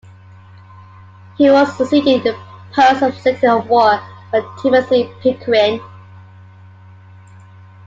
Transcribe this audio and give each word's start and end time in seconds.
He 1.37 1.51
was 1.51 1.77
succeeded 1.77 2.07
in 2.07 2.23
the 2.23 2.39
post 2.73 3.03
of 3.03 3.15
Secretary 3.21 3.55
of 3.59 3.69
War 3.69 4.01
by 4.31 4.41
Timothy 4.59 5.07
Pickering. 5.21 5.79